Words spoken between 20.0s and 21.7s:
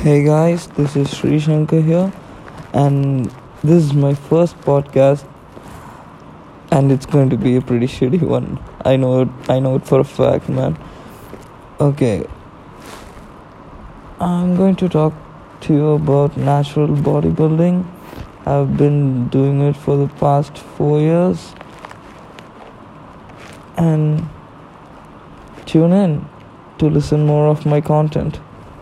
past four years,